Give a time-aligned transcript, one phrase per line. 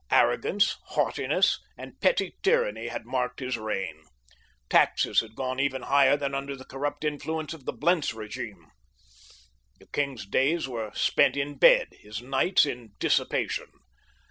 [0.09, 4.01] Arrogance, haughtiness, and petty tyranny had marked his reign.
[4.67, 8.71] Taxes had gone even higher than under the corrupt influence of the Blentz regime.
[9.79, 13.67] The king's days were spent in bed; his nights in dissipation.